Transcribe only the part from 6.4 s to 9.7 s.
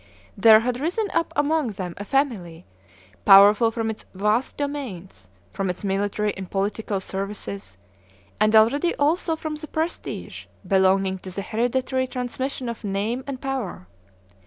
political services, and already also from the